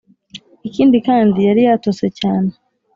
ikindi 0.67 0.97
kandi 1.07 1.37
yari 1.47 1.61
yatose 1.67 2.05
cyane. 2.19 2.51